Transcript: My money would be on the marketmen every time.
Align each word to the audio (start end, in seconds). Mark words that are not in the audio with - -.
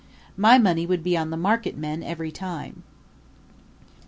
My 0.35 0.57
money 0.57 0.87
would 0.87 1.03
be 1.03 1.15
on 1.15 1.29
the 1.29 1.37
marketmen 1.37 2.01
every 2.03 2.31
time. 2.31 2.81